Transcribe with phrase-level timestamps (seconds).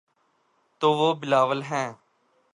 [0.81, 1.89] تو وہ بلاول ہیں۔